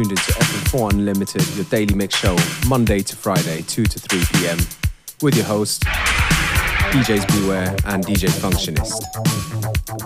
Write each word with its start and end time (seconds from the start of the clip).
tuned 0.00 0.12
into 0.12 0.32
FM4 0.32 0.92
Unlimited, 0.92 1.46
your 1.56 1.64
daily 1.66 1.94
mix 1.94 2.16
show, 2.16 2.34
Monday 2.66 3.00
to 3.00 3.16
Friday, 3.16 3.60
2 3.62 3.84
to 3.84 3.98
3 3.98 4.20
p.m., 4.32 4.58
with 5.20 5.36
your 5.36 5.44
host, 5.44 5.82
DJs 6.92 7.26
Beware 7.40 7.76
and 7.84 8.04
DJ 8.06 8.28
Functionist. 8.30 9.02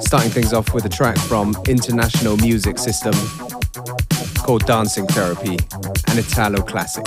Starting 0.02 0.30
things 0.30 0.52
off 0.52 0.74
with 0.74 0.84
a 0.84 0.88
track 0.88 1.16
from 1.16 1.54
International 1.68 2.36
Music 2.38 2.78
System 2.78 3.14
called 4.38 4.66
Dancing 4.66 5.06
Therapy, 5.06 5.56
an 6.08 6.18
Italo 6.18 6.60
classic. 6.62 7.04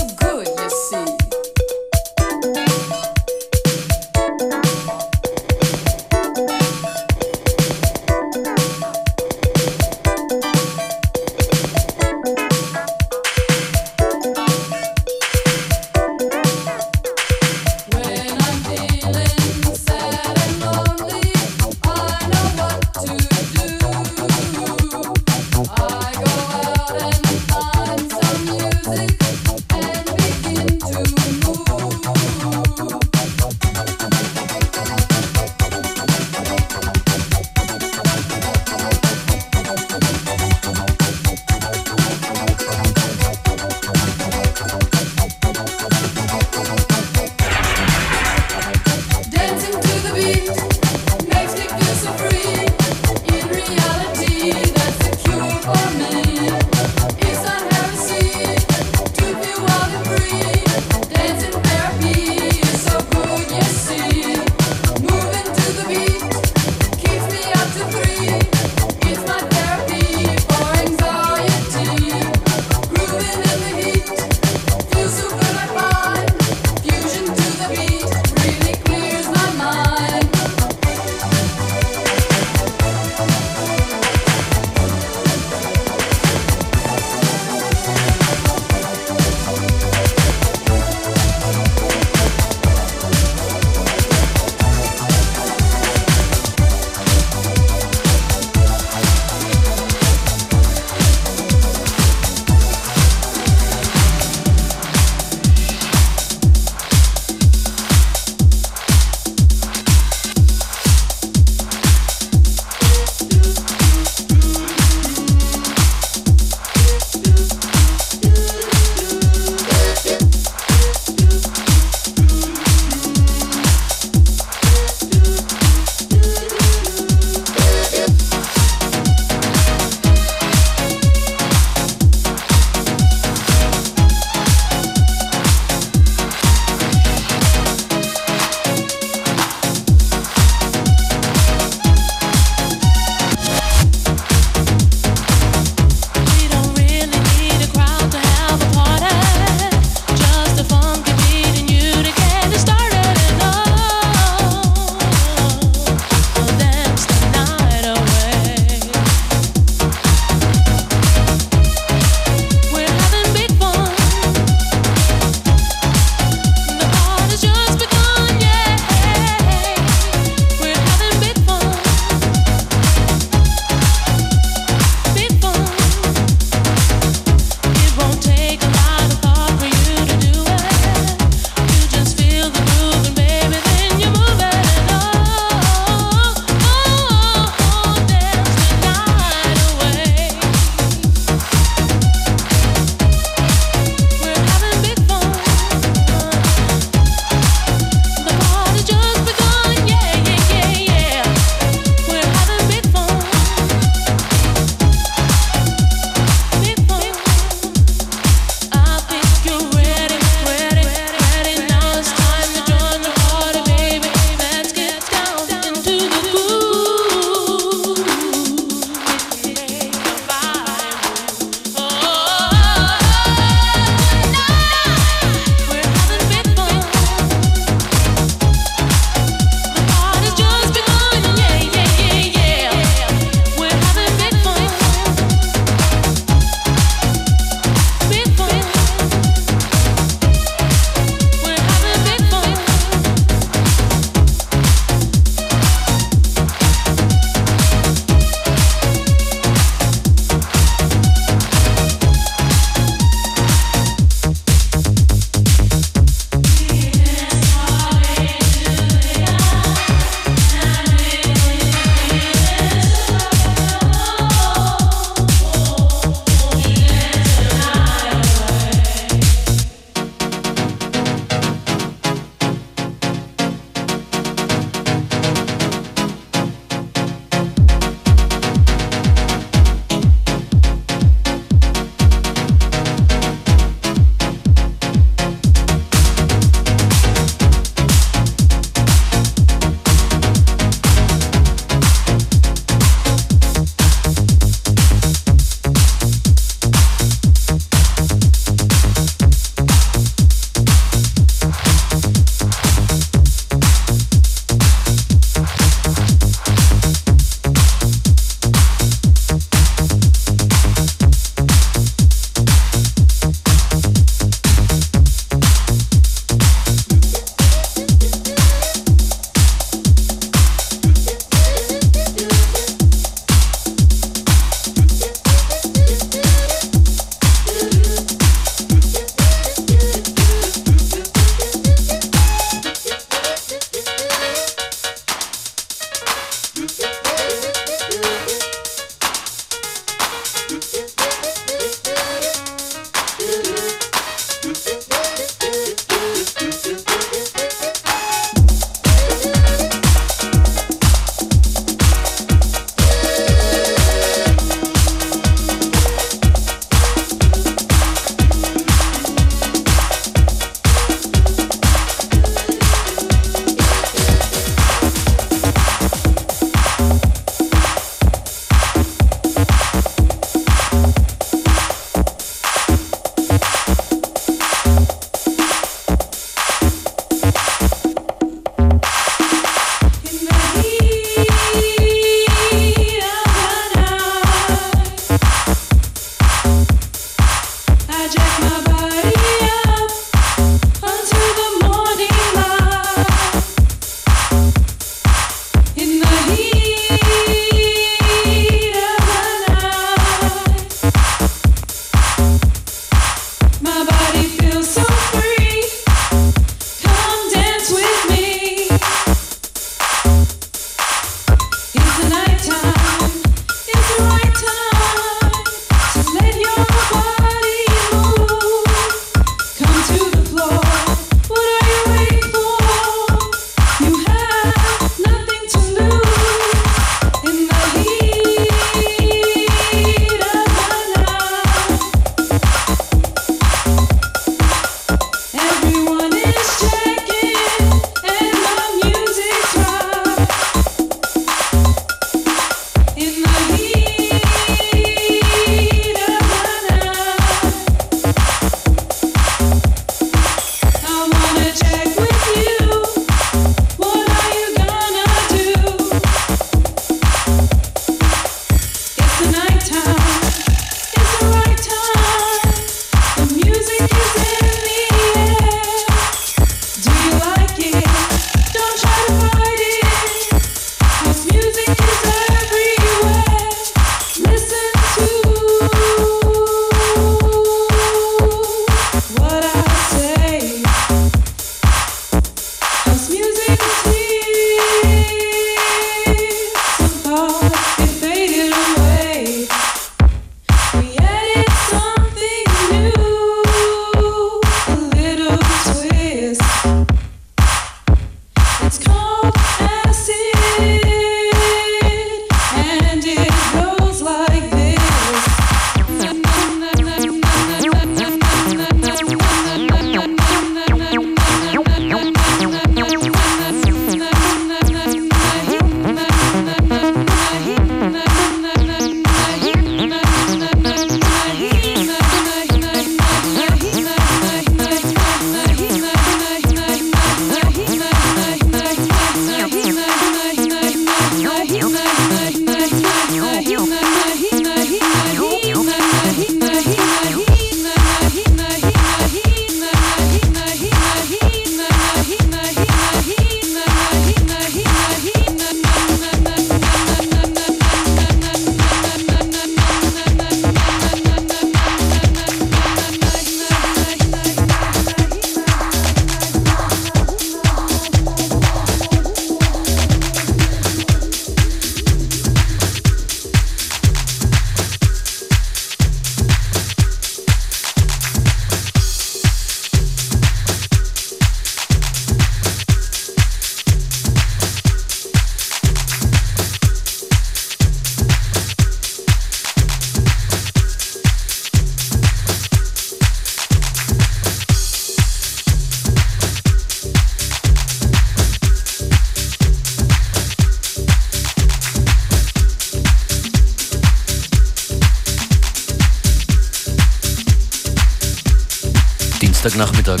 Dienstagnachmittag. 599.42 600.00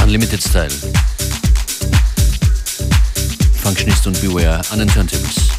Unlimited 0.00 0.40
Style. 0.40 0.70
Functionist 3.60 4.06
und 4.06 4.20
Beware 4.20 4.60
an 4.70 4.78
den 4.78 4.86
Turntables. 4.86 5.55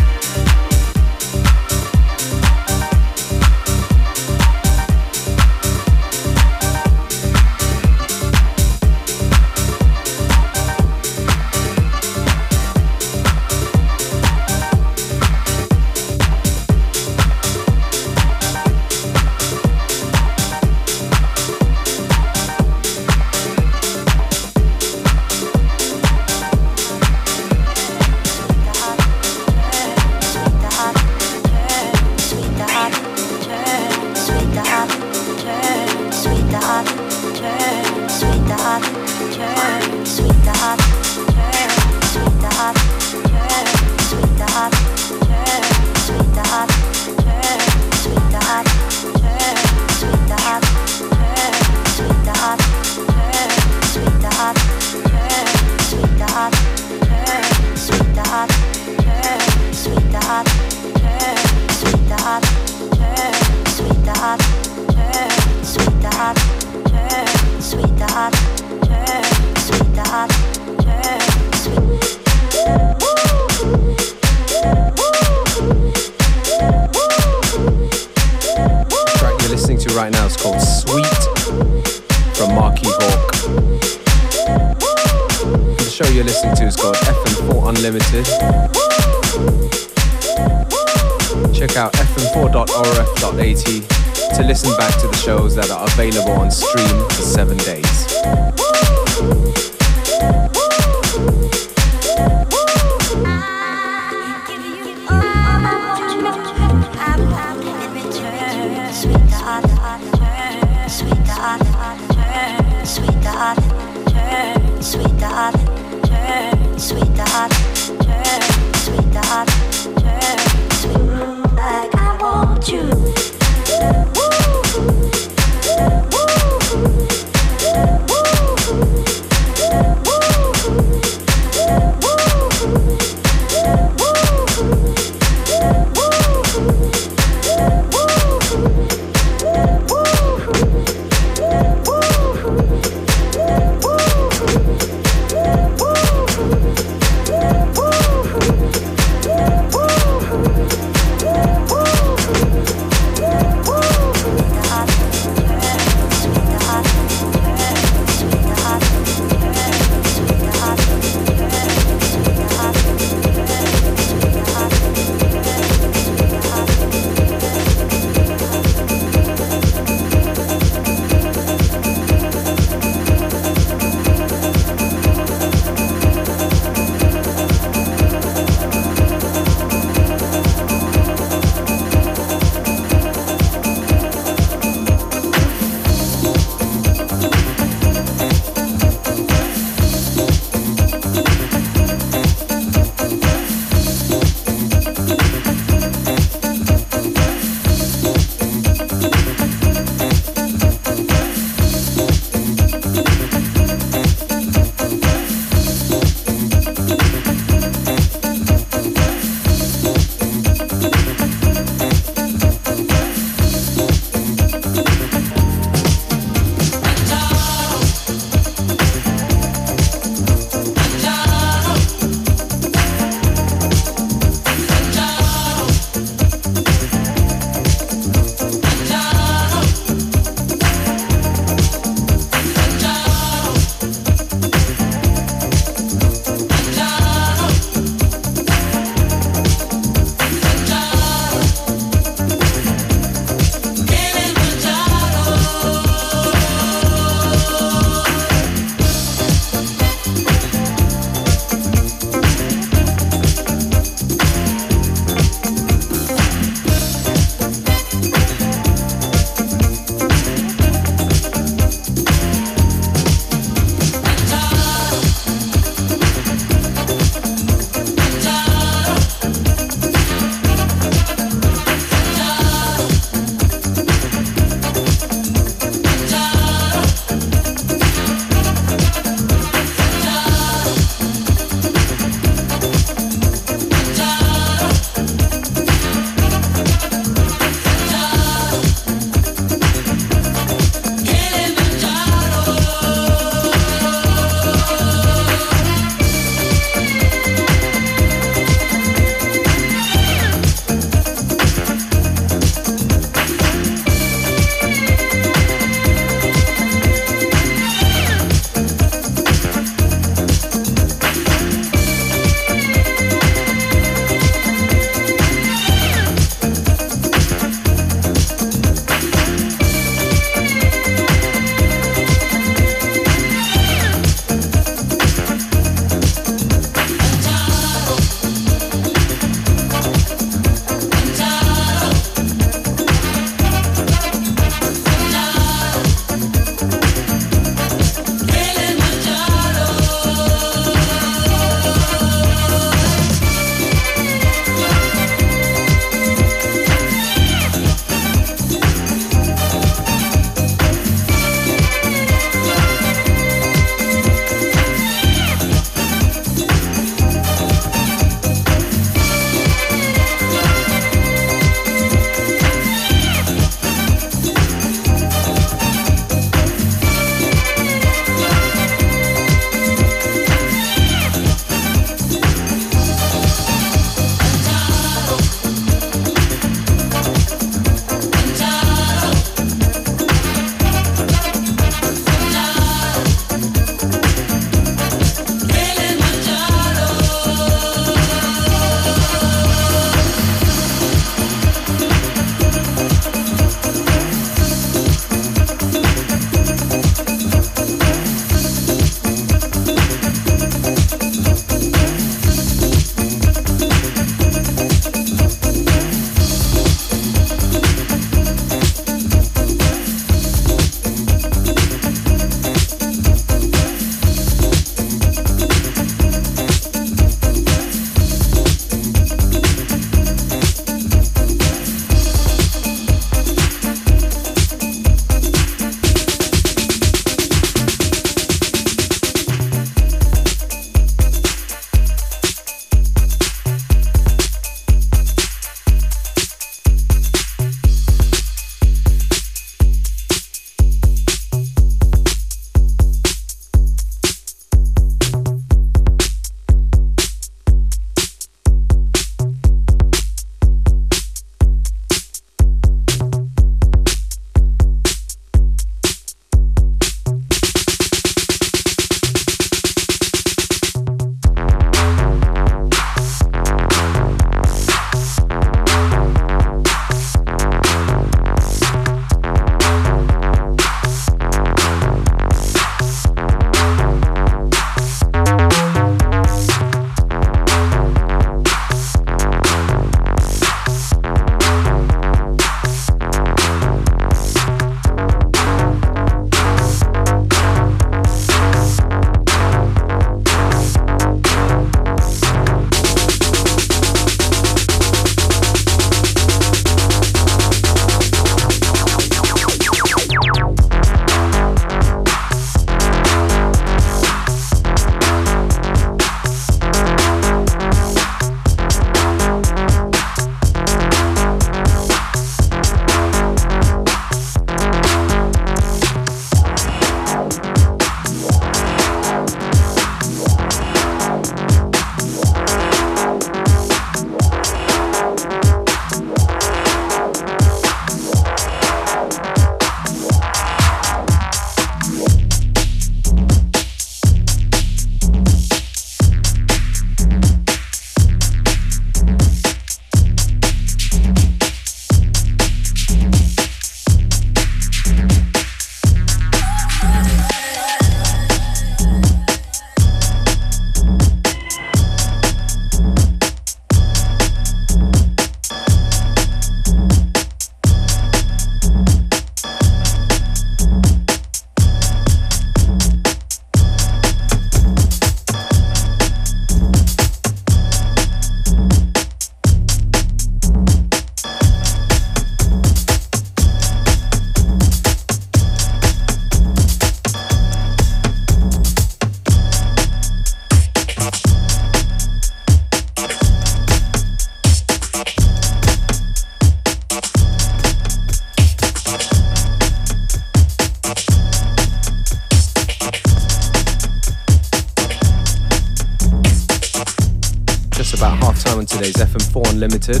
FM4 599.60 600.00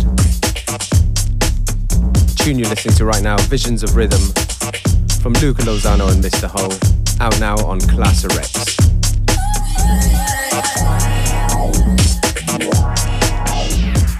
tune 2.36 2.58
you're 2.58 2.68
listening 2.70 2.94
to 2.96 3.04
right 3.04 3.22
now, 3.22 3.36
Visions 3.48 3.82
of 3.82 3.94
Rhythm, 3.94 4.20
from 5.20 5.34
Luca 5.34 5.60
Lozano 5.62 6.10
and 6.10 6.24
Mr. 6.24 6.48
Ho, 6.48 6.70
out 7.22 7.38
now 7.38 7.56
on 7.66 7.78
Class. 7.80 8.24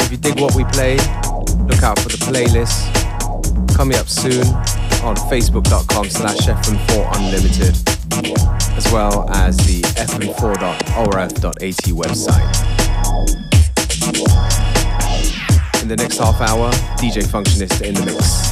If 0.02 0.10
you 0.10 0.18
dig 0.18 0.38
what 0.38 0.54
we 0.54 0.64
play, 0.64 0.96
look 1.66 1.82
out 1.82 1.98
for 2.00 2.10
the 2.10 2.18
playlist 2.20 2.94
coming 3.74 3.96
up 3.96 4.08
soon 4.08 4.46
on 5.02 5.16
facebook.com 5.30 6.10
slash 6.10 6.36
fm4 6.36 7.16
unlimited 7.16 7.74
as 8.76 8.92
well 8.92 9.26
as 9.30 9.56
the 9.58 9.80
fm4.orf.at 9.96 11.62
website. 11.94 12.80
The 15.90 15.96
next 15.96 16.18
half 16.18 16.40
hour, 16.40 16.70
DJ 16.98 17.24
Functionist 17.24 17.82
in 17.82 17.94
the 17.94 18.06
mix. 18.06 18.50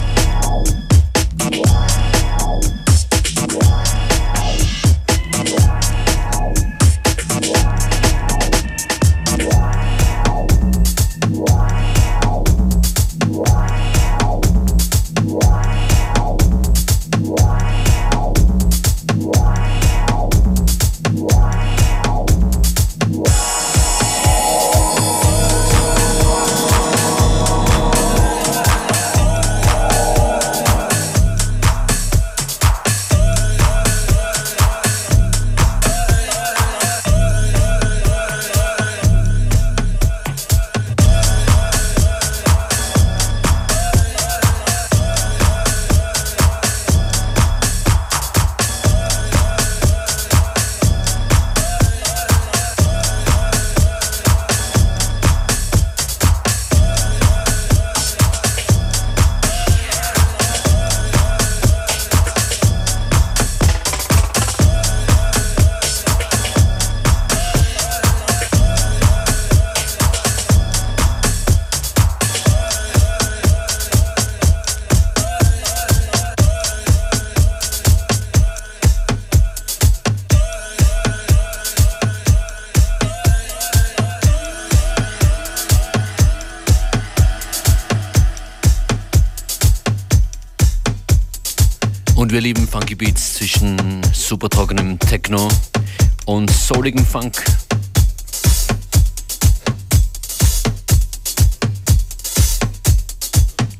Souligem 96.89 97.05
Funk. 97.05 97.45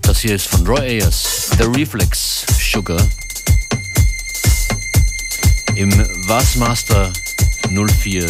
Das 0.03 0.21
hier 0.21 0.35
ist 0.35 0.49
von 0.49 0.67
Roy 0.67 0.81
Ayers, 0.81 1.51
The 1.57 1.65
Reflex 1.65 2.45
Sugar. 2.59 3.01
Im 5.77 5.91
Wasmaster 6.27 7.11
04 7.71 8.27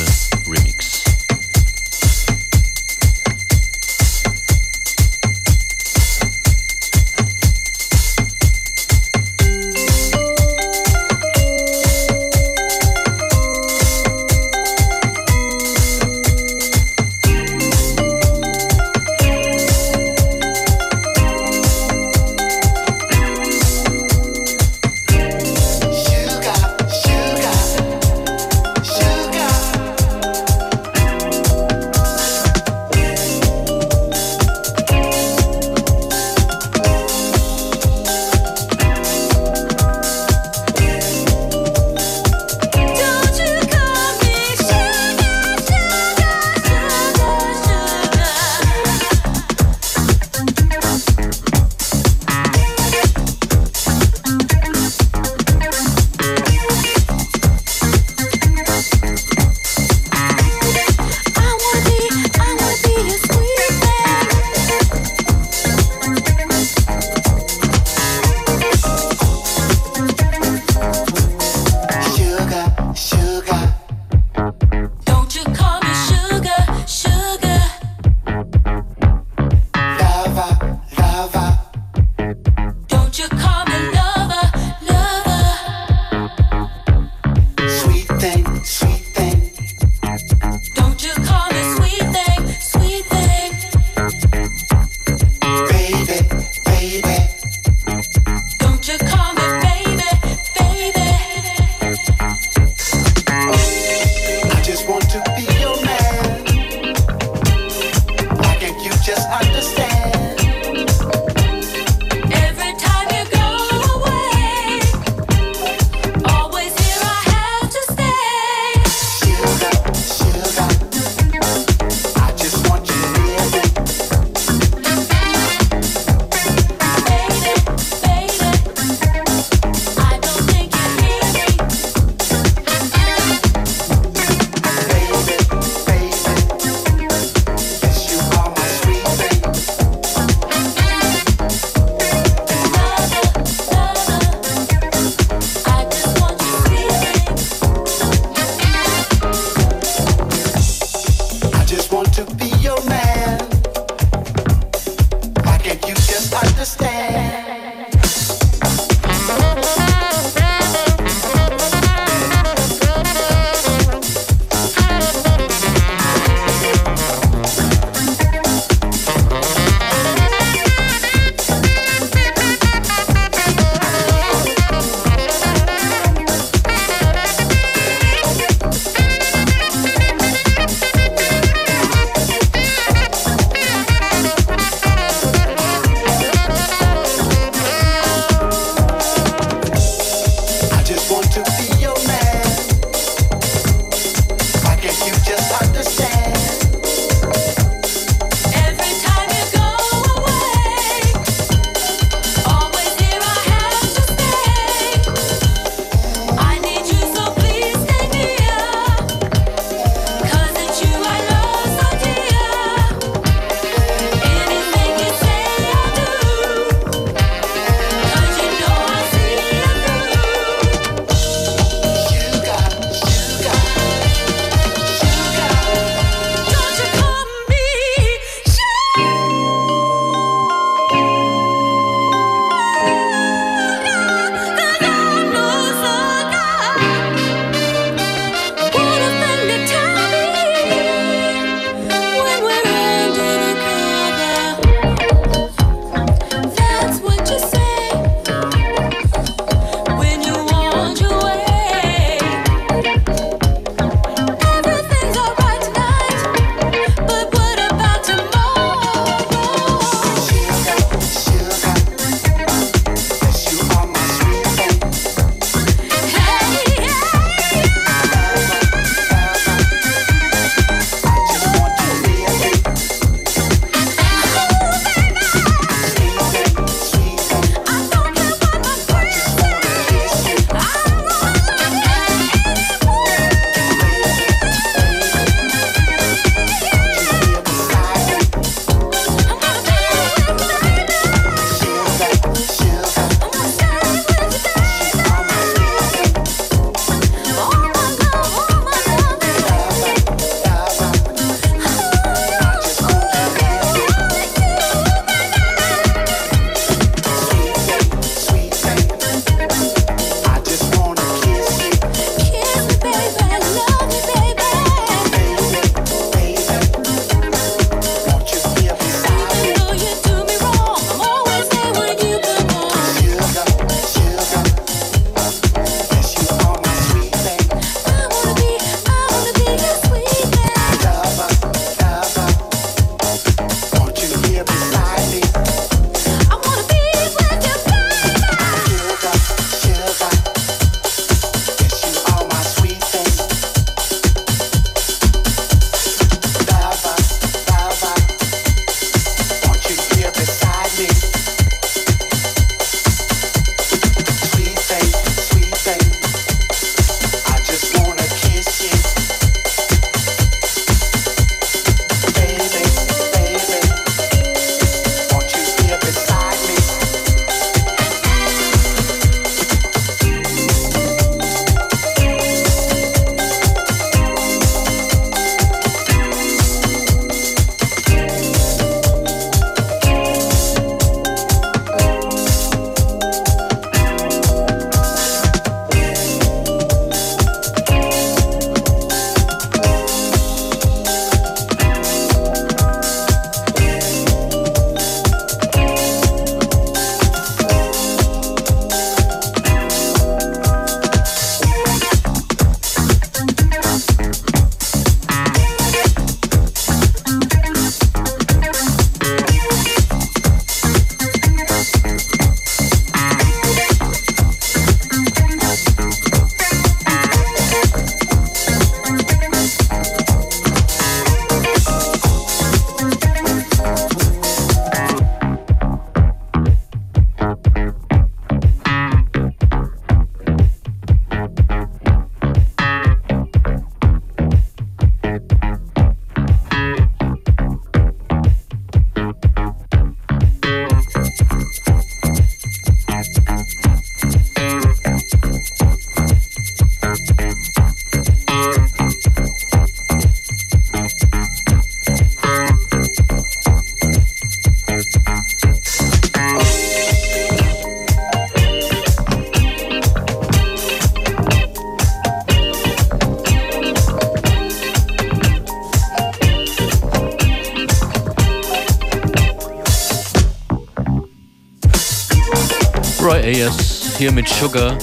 hier 473.99 474.12
mit 474.12 474.28
Sugar 474.28 474.78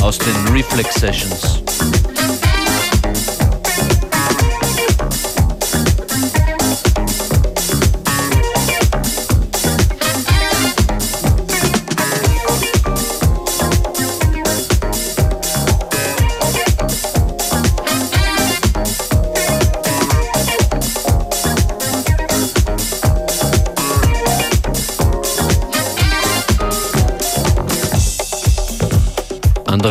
aus 0.00 0.18
den 0.18 0.48
Reflex 0.48 0.94
Sessions. 0.94 1.59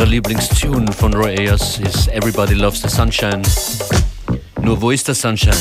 Lieblingstune 0.09 0.91
von 0.91 1.13
Roy 1.13 1.37
Ayers 1.37 1.77
ist 1.77 2.07
Everybody 2.07 2.55
Loves 2.55 2.81
the 2.81 2.89
Sunshine. 2.89 3.43
Nur 4.59 4.81
wo 4.81 4.89
ist 4.89 5.07
der 5.07 5.13
Sunshine? 5.13 5.53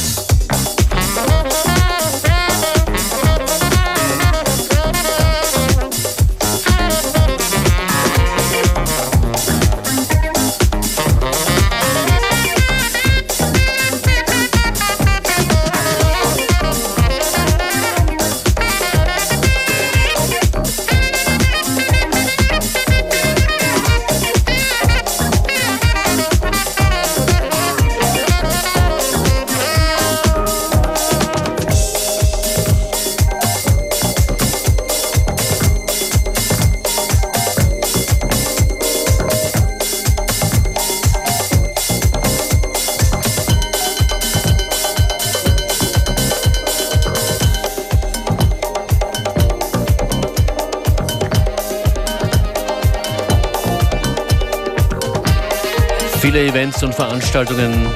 Viele 56.28 56.44
Events 56.44 56.82
und 56.82 56.94
Veranstaltungen 56.94 57.86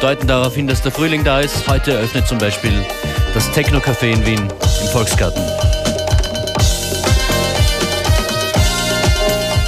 deuten 0.00 0.26
darauf 0.26 0.56
hin, 0.56 0.66
dass 0.66 0.82
der 0.82 0.90
Frühling 0.90 1.22
da 1.22 1.38
ist. 1.38 1.68
Heute 1.68 1.92
eröffnet 1.92 2.26
zum 2.26 2.36
Beispiel 2.38 2.72
das 3.34 3.48
Techno-Café 3.52 4.10
in 4.14 4.26
Wien 4.26 4.40
im 4.40 4.88
Volksgarten. 4.88 5.40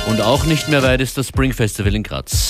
Und 0.08 0.20
auch 0.22 0.42
nicht 0.42 0.68
mehr 0.68 0.82
weit 0.82 1.00
ist 1.00 1.18
das 1.18 1.28
Spring 1.28 1.52
Festival 1.52 1.94
in 1.94 2.02
Graz. 2.02 2.49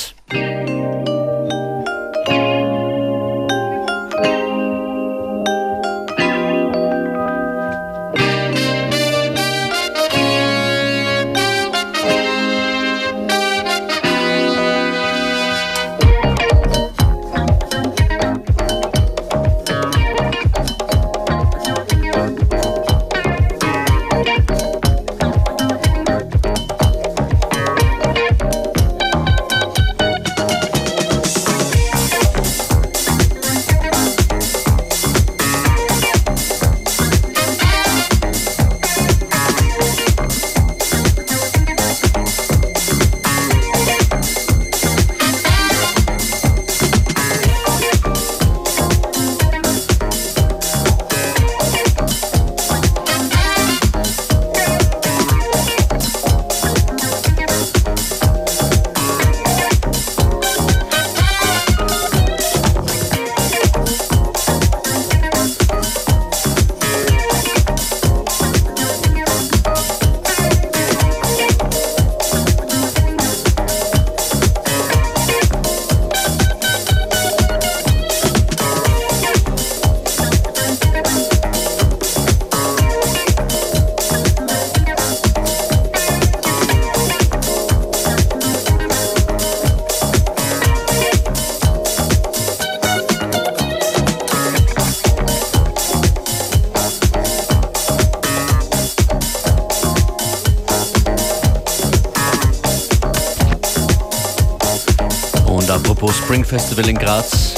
Festival 106.51 106.88
in 106.88 106.98
Graz, 106.98 107.55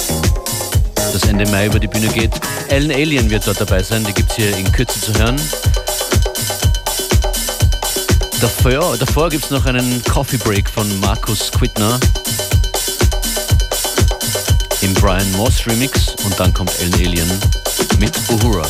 das 1.15 1.23
Ende 1.23 1.47
Mai 1.47 1.65
über 1.65 1.81
die 1.81 1.87
Bühne 1.87 2.09
geht. 2.09 2.33
Ellen 2.69 2.91
Alien 2.91 3.31
wird 3.31 3.47
dort 3.47 3.59
dabei 3.59 3.83
sein, 3.83 4.05
die 4.05 4.13
gibt 4.13 4.31
es 4.31 4.37
hier 4.37 4.55
in 4.55 4.71
Kürze 4.71 5.01
zu 5.01 5.15
hören. 5.15 5.41
Davor, 8.43 8.99
davor 8.99 9.31
gibt 9.31 9.47
es 9.47 9.51
noch 9.51 9.65
einen 9.65 10.03
Coffee 10.05 10.37
Break 10.37 10.69
von 10.69 11.01
Markus 11.01 11.51
Quittner 11.51 11.99
im 14.83 14.93
Brian 14.93 15.33
Moss 15.39 15.67
Remix 15.67 16.15
und 16.25 16.39
dann 16.39 16.53
kommt 16.53 16.79
Ellen 16.79 16.95
Alien 16.95 17.31
mit 17.99 18.13
Uhura. 18.29 18.67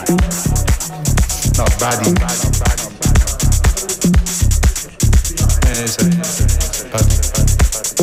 not 0.09 1.79
body. 1.79 2.09
And 5.67 5.77
it's 5.77 5.97
a 5.97 6.05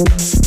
body. 0.01 0.46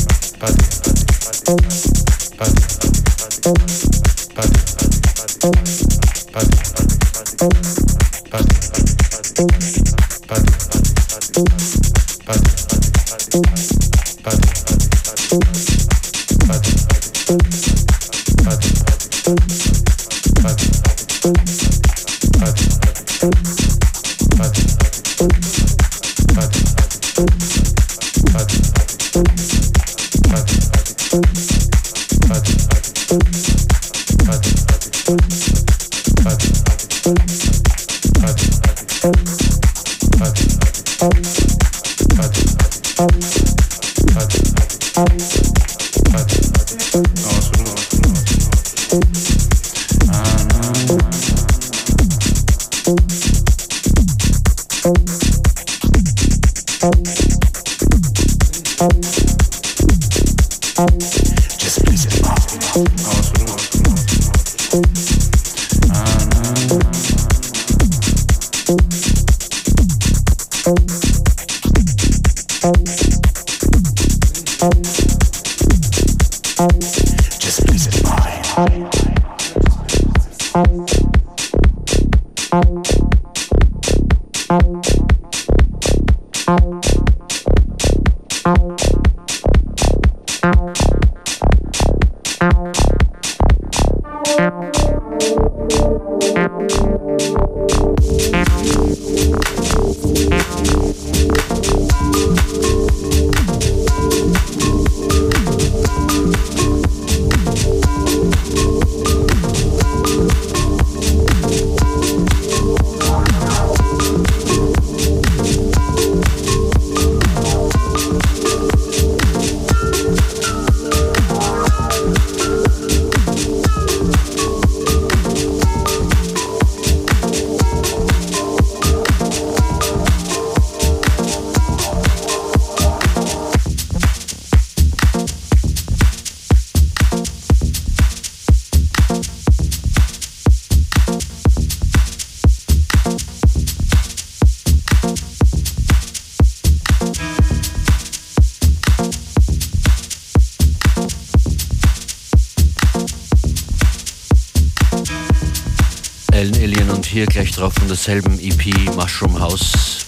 Derselben 157.90 158.38
EP 158.38 158.72
Mushroom 158.94 159.36
House. 159.36 160.06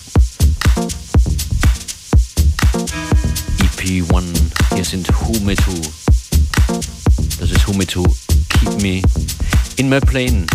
EP 3.59 4.05
1. 4.09 4.25
Hier 4.73 4.85
sind 4.85 5.09
Who 5.09 5.41
Me 5.41 5.57
Too. 5.57 5.83
Das 7.41 7.51
ist 7.51 7.67
Who 7.67 7.73
Me 7.73 7.85
Too. 7.85 8.07
Keep 8.51 8.81
Me 8.81 9.03
in 9.79 9.89
My 9.89 9.99
Plane 9.99 10.47